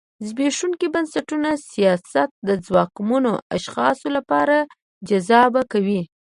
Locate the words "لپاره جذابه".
4.17-5.61